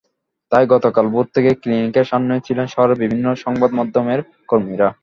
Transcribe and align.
তাই 0.51 0.65
গতকাল 0.65 1.05
ভোর 1.07 1.25
থেকেই 1.35 1.59
ক্লিনিকের 1.61 2.09
সামনে 2.11 2.33
ছিলেন 2.47 2.67
শহরের 2.67 3.01
বিভিন্ন 3.03 3.25
সংবাদমাধ্যমের 3.35 4.19
কর্মীরা। 4.49 4.89